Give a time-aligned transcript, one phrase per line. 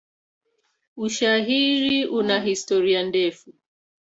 [0.97, 3.49] Ushairi una historia ndefu.